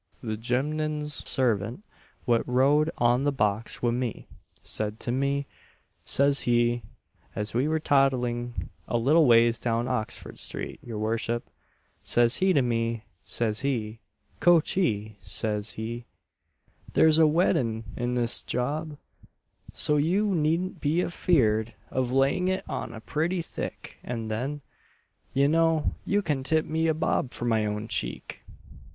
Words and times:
The 0.23 0.35
gemman's 0.35 1.21
sarvent 1.29 1.83
what 2.25 2.41
rode 2.47 2.89
on 2.97 3.23
the 3.23 3.31
box 3.31 3.83
wi' 3.83 3.91
me, 3.91 4.27
said 4.63 4.99
to 5.01 5.11
me, 5.11 5.45
says 6.05 6.39
he, 6.49 6.81
as 7.35 7.53
we 7.53 7.67
were 7.67 7.79
toddling 7.79 8.55
a 8.87 8.97
little 8.97 9.27
ways 9.27 9.59
down 9.59 9.87
Oxford 9.87 10.39
street, 10.39 10.79
your 10.81 10.97
worship, 10.97 11.51
says 12.01 12.37
he 12.37 12.51
to 12.51 12.63
me, 12.63 13.03
says 13.23 13.59
he, 13.59 13.99
'Coachee,' 14.39 15.19
says 15.21 15.73
he, 15.73 16.07
'there's 16.93 17.19
a 17.19 17.27
weddun 17.27 17.35
(wedding) 17.35 17.83
in 17.95 18.13
this 18.15 18.41
job, 18.41 18.97
so 19.71 19.97
you 19.97 20.33
needn't 20.33 20.81
be 20.81 21.03
afeard 21.03 21.75
of 21.91 22.11
laying 22.11 22.47
it 22.47 22.67
on 22.67 22.99
pretty 23.01 23.43
thick; 23.43 23.99
and 24.03 24.31
then, 24.31 24.61
you 25.31 25.47
know, 25.47 25.93
you 26.05 26.23
can 26.23 26.41
tip 26.41 26.65
me 26.65 26.87
a 26.87 26.93
bob 26.95 27.35
for 27.35 27.45
my 27.45 27.67
own 27.67 27.87
cheek.'" 27.87 28.43